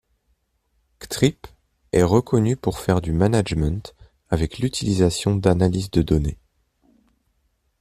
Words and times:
Ctrip 0.97 1.45
est 1.91 2.01
reconnu 2.01 2.55
pour 2.57 2.79
faire 2.79 3.01
du 3.01 3.11
management 3.11 3.93
avec 4.29 4.57
l'utilisation 4.57 5.35
d'analyse 5.35 5.91
de 5.91 6.01
donnée. 6.01 6.39